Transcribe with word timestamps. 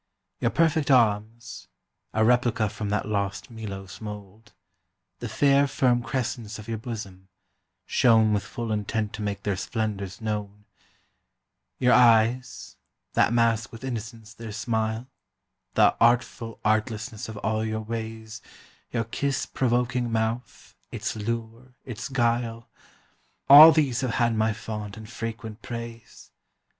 Your 0.39 0.49
perfect 0.49 0.89
arms 0.89 1.67
(A 2.15 2.25
replica 2.25 2.69
from 2.69 2.89
that 2.89 3.05
lost 3.07 3.51
Melos 3.51 4.01
mould), 4.01 4.51
The 5.19 5.29
fair 5.29 5.67
firm 5.67 6.01
crescents 6.01 6.57
of 6.57 6.67
your 6.67 6.79
bosom 6.79 7.27
(shown 7.85 8.33
With 8.33 8.41
full 8.41 8.71
intent 8.71 9.13
to 9.13 9.21
make 9.21 9.43
their 9.43 9.55
splendours 9.55 10.19
known), 10.19 10.65
Your 11.77 11.93
eyes 11.93 12.77
(that 13.13 13.31
mask 13.31 13.71
with 13.71 13.83
innocence 13.83 14.33
their 14.33 14.51
smile), 14.51 15.05
The 15.75 15.95
(artful) 16.01 16.59
artlessness 16.65 17.29
of 17.29 17.37
all 17.37 17.63
your 17.63 17.81
ways, 17.81 18.41
Your 18.91 19.03
kiss 19.03 19.45
provoking 19.45 20.11
mouth, 20.11 20.75
its 20.91 21.15
lure, 21.15 21.75
its 21.85 22.09
guile— 22.09 22.67
All 23.47 23.71
these 23.71 24.01
have 24.01 24.15
had 24.15 24.35
my 24.35 24.51
fond 24.51 24.97
and 24.97 25.07
frequent 25.07 25.61
praise. 25.61 26.31